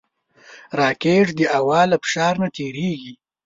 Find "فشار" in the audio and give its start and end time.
2.03-2.33